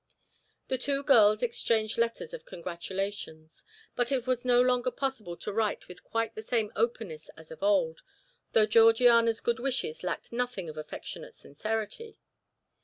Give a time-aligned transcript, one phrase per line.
[0.67, 3.63] The two girls exchanged letters of congratulations,
[3.95, 7.61] but it was no longer possible to write with quite the same openness as of
[7.61, 8.01] old,
[8.53, 12.17] though Georgiana's good wishes lacked nothing of affectionate sincerity.